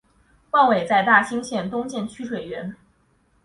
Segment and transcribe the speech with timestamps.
[0.49, 2.75] 万炜在大兴县东建曲水园。